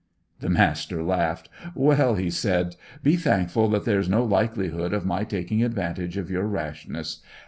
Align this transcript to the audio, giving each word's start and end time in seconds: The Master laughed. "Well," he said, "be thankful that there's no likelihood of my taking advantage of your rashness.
The 0.39 0.49
Master 0.49 1.03
laughed. 1.03 1.47
"Well," 1.75 2.15
he 2.15 2.31
said, 2.31 2.75
"be 3.03 3.15
thankful 3.15 3.69
that 3.69 3.85
there's 3.85 4.09
no 4.09 4.23
likelihood 4.25 4.93
of 4.93 5.05
my 5.05 5.23
taking 5.23 5.61
advantage 5.61 6.17
of 6.17 6.31
your 6.31 6.47
rashness. 6.47 7.21